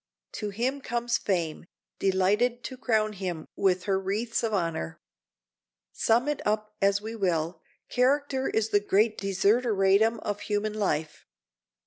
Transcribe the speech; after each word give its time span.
To 0.31 0.49
him 0.49 0.81
comes 0.81 1.19
fame, 1.19 1.67
delighted 1.99 2.63
to 2.63 2.75
crown 2.75 3.13
him 3.13 3.45
with 3.55 3.83
her 3.83 3.99
wreaths 3.99 4.41
of 4.41 4.51
honor. 4.51 4.99
Sum 5.91 6.27
it 6.27 6.41
up 6.43 6.75
as 6.81 7.03
we 7.03 7.15
will, 7.15 7.61
character 7.87 8.49
is 8.49 8.69
the 8.69 8.79
great 8.79 9.15
desideratum 9.15 10.17
of 10.21 10.39
human 10.39 10.73
life. 10.73 11.27